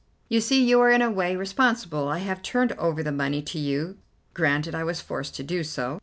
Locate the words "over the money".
2.71-3.43